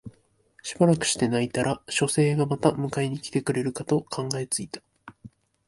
[0.63, 4.81] しばらくして泣いたら書生がまた迎えに来てくれるかと考え付いた